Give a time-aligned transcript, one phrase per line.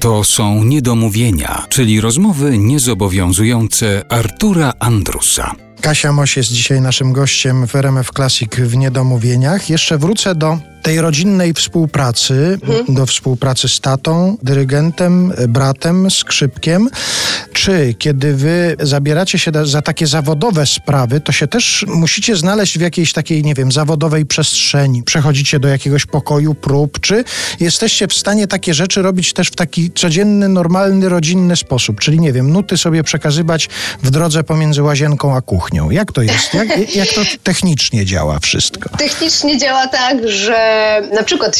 [0.00, 5.54] To są niedomówienia, czyli rozmowy niezobowiązujące Artura Andrusa.
[5.80, 9.70] Kasia Moś jest dzisiaj naszym gościem w RMF Classic w Niedomówieniach.
[9.70, 12.94] Jeszcze wrócę do tej rodzinnej współpracy, mhm.
[12.94, 16.88] do współpracy z tatą, dyrygentem, bratem, skrzypkiem.
[17.52, 22.80] Czy kiedy wy zabieracie się za takie zawodowe sprawy, to się też musicie znaleźć w
[22.80, 25.02] jakiejś takiej, nie wiem, zawodowej przestrzeni?
[25.02, 27.24] Przechodzicie do jakiegoś pokoju prób, czy
[27.60, 32.00] jesteście w stanie takie rzeczy robić też w taki codzienny, normalny, rodzinny sposób?
[32.00, 33.68] Czyli, nie wiem, nuty sobie przekazywać
[34.02, 35.90] w drodze pomiędzy łazienką a kuchnią.
[35.90, 36.54] Jak to jest?
[36.54, 38.90] Jak, jak to technicznie działa wszystko?
[38.96, 40.69] Technicznie działa tak, że
[41.12, 41.56] na przykład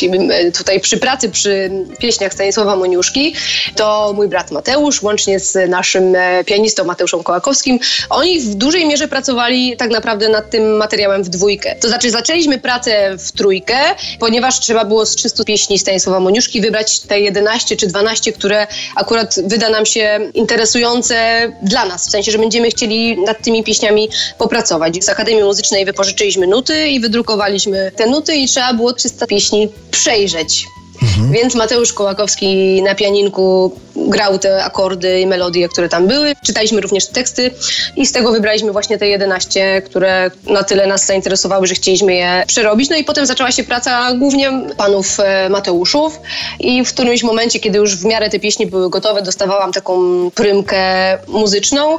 [0.59, 3.35] tutaj przy pracy, przy pieśniach Stanisława Moniuszki,
[3.77, 7.79] to mój brat Mateusz, łącznie z naszym e, pianistą Mateuszem Kołakowskim,
[8.11, 11.77] oni w dużej mierze pracowali tak naprawdę nad tym materiałem w dwójkę.
[11.81, 13.79] To znaczy zaczęliśmy pracę w trójkę,
[14.19, 18.67] ponieważ trzeba było z 300 pieśni Stanisława Moniuszki wybrać te 11 czy 12, które
[18.97, 24.09] akurat wyda nam się interesujące dla nas, w sensie, że będziemy chcieli nad tymi pieśniami
[24.39, 25.05] popracować.
[25.05, 30.67] Z Akademii Muzycznej wypożyczyliśmy nuty i wydrukowaliśmy te nuty i trzeba było 300 pieśni przejrzeć.
[31.03, 31.33] Mhm.
[31.33, 36.33] Więc Mateusz Kołakowski na pianinku grał te akordy i melodie, które tam były.
[36.45, 37.51] Czytaliśmy również teksty
[37.97, 42.45] i z tego wybraliśmy właśnie te 11, które na tyle nas zainteresowały, że chcieliśmy je
[42.47, 42.91] przerobić.
[42.91, 46.21] No i potem zaczęła się praca głównie panów e, Mateuszów
[46.61, 51.19] i w którymś momencie, kiedy już w miarę te pieśni były gotowe, dostawałam taką prymkę
[51.29, 51.99] muzyczną.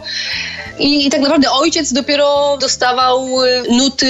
[0.80, 4.08] I, I, tak naprawdę ojciec dopiero dostawał y, nuty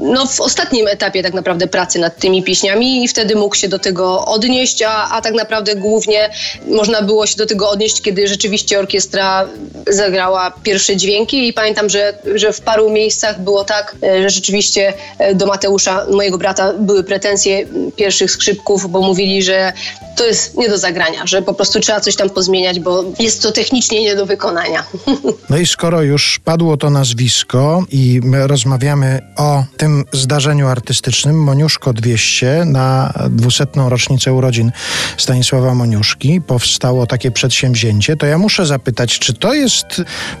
[0.00, 3.78] no, w ostatnim etapie tak naprawdę pracy nad tymi pieśniami i wtedy mógł się do
[3.78, 6.30] tego odnieść, a, a tak naprawdę głównie
[6.66, 9.48] można było się do tego odnieść, kiedy rzeczywiście orkiestra
[9.88, 14.92] zagrała pierwsze dźwięki i pamiętam, że, że w paru miejscach było tak, e, że rzeczywiście
[15.18, 17.66] e, do Mateusza, mojego brata, były pretensje
[17.96, 19.72] pierwszych skrzypków, bo mówili, że
[20.16, 23.52] to jest nie do zagrania, że po prostu trzeba coś tam pozmieniać, bo jest to
[23.52, 24.84] technicznie nie do wykonania.
[25.50, 31.92] No i skoro już padło to nazwisko i my rozmawiamy o tym zdarzeniu artystycznym Moniuszko
[31.92, 33.66] 200 na 200.
[33.76, 33.93] rocznicę
[34.32, 34.72] urodzin
[35.16, 39.86] Stanisława Moniuszki powstało takie przedsięwzięcie, to ja muszę zapytać, czy to jest,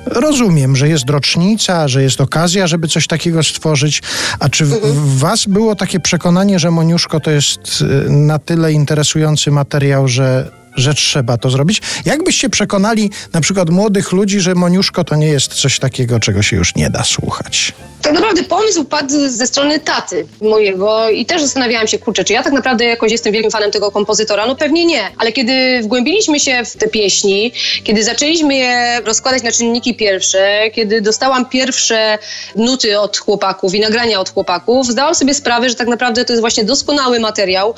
[0.06, 4.02] rozumiem, że jest rocznica, że jest okazja, żeby coś takiego stworzyć,
[4.38, 5.18] a czy w, w mhm.
[5.18, 10.94] was było takie przekonanie, że Moniuszko to jest y, na tyle interesujący materiał, że że
[10.94, 11.82] trzeba to zrobić.
[12.04, 16.56] Jakbyście przekonali na przykład młodych ludzi, że Moniuszko to nie jest coś takiego, czego się
[16.56, 17.74] już nie da słuchać?
[18.04, 22.42] Tak naprawdę pomysł padł ze strony taty mojego i też zastanawiałam się, kurczę, czy ja
[22.42, 24.46] tak naprawdę jakoś jestem wielkim fanem tego kompozytora?
[24.46, 27.52] No pewnie nie, ale kiedy wgłębiliśmy się w te pieśni,
[27.84, 32.18] kiedy zaczęliśmy je rozkładać na czynniki pierwsze, kiedy dostałam pierwsze
[32.56, 36.40] nuty od chłopaków i nagrania od chłopaków, zdałam sobie sprawę, że tak naprawdę to jest
[36.40, 37.74] właśnie doskonały materiał,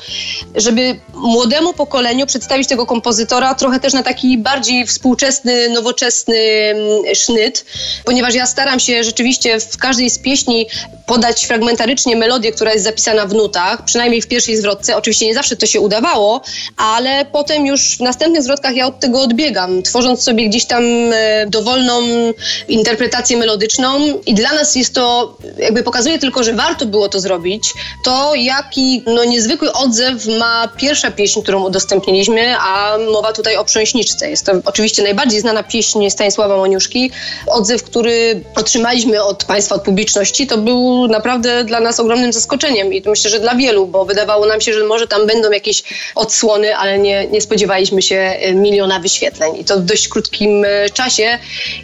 [0.55, 7.65] żeby młodemu pokoleniu przedstawić tego kompozytora trochę też na taki bardziej współczesny, nowoczesny mm, sznyt,
[8.05, 10.67] ponieważ ja staram się rzeczywiście w każdej z pieśni
[11.05, 14.97] podać fragmentarycznie melodię, która jest zapisana w nutach, przynajmniej w pierwszej zwrotce.
[14.97, 16.41] Oczywiście nie zawsze to się udawało,
[16.77, 20.83] ale potem już w następnych zwrotkach ja od tego odbiegam, tworząc sobie gdzieś tam
[21.13, 22.01] e, dowolną
[22.67, 27.73] interpretację melodyczną i dla nas jest to, jakby pokazuje tylko, że warto było to zrobić,
[28.03, 34.29] to jaki no, niezwykły odzew ma pierwsza pieśń, którą udostępniliśmy, a mowa tutaj o Prząśniczce.
[34.29, 37.11] Jest to oczywiście najbardziej znana pieśń Stanisława Moniuszki.
[37.47, 40.06] Odzew, który otrzymaliśmy od państwa, od publiczności,
[40.49, 44.61] to był naprawdę dla nas ogromnym zaskoczeniem i myślę, że dla wielu, bo wydawało nam
[44.61, 45.83] się, że może tam będą jakieś
[46.15, 50.89] odsłony, ale nie, nie spodziewaliśmy się e, miliona wyświetleń i to w dość krótkim e,
[50.89, 51.39] czasie.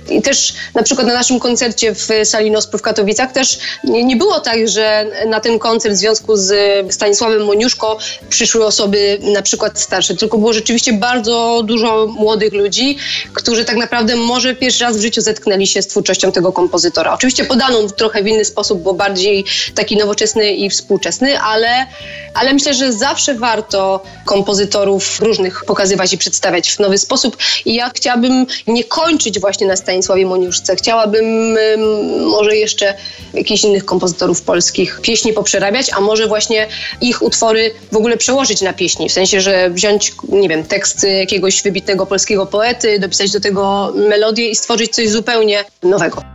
[0.10, 4.16] I też na przykład na naszym koncercie w sali Nospy w Katowicach też nie, nie
[4.16, 6.54] było tak, że na ten koncert w związku z
[6.94, 7.98] Stanisławem Moniuszko
[8.30, 12.98] przyszły osoby na przykład starsze, tylko było rzeczywiście bardzo dużo młodych ludzi,
[13.34, 17.14] którzy tak naprawdę może pierwszy raz w życiu zetknęli się z twórczością tego kompozytora.
[17.14, 21.86] Oczywiście podaną trochę w inny sposób, bo bardziej taki nowoczesny i współczesny, ale,
[22.34, 27.38] ale myślę, że zawsze warto kompozytorów różnych pokazywać i przedstawiać w nowy sposób.
[27.66, 30.76] I ja chciałabym nie kończyć właśnie na Stanisławie Moniuszce.
[30.76, 31.58] Chciałabym
[32.20, 32.94] może jeszcze
[33.34, 36.68] jakichś innych kompozytorów polskich pieśni poprzerabiać, a może właśnie
[37.02, 39.10] ich utwory w ogóle przełożyć na pieśni.
[39.10, 44.50] W sensie, że wziąć, nie wiem, tekst jakiegoś wybitnego polskiego poety, dopisać do tego melodię
[44.50, 46.33] i stworzyć coś zupełnie nowego.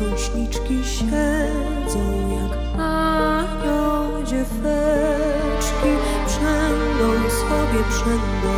[0.00, 2.02] Księżniczki siedzą
[2.36, 5.92] jak anioł dzieweczki
[6.26, 8.56] Przędą sobie przędą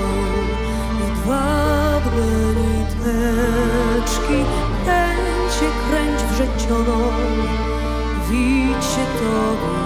[1.01, 2.31] jedwabne
[2.61, 4.39] niteczki
[4.85, 7.09] Kręć się, kręć wrzecioną,
[8.31, 9.82] widź się tobie,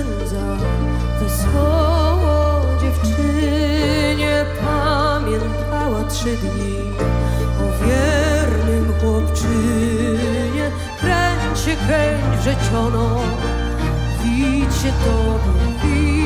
[0.00, 0.56] przędza,
[1.20, 6.76] wesoło dziewczynie pamiętała trzy dni
[7.60, 10.70] o wiernym chłopczynie.
[11.00, 13.20] Kręć się, kręć wrzeciono,
[14.24, 16.19] widź się tobie, widź